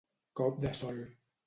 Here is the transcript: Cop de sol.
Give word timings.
Cop 0.41 0.57
de 0.65 0.73
sol. 0.81 0.99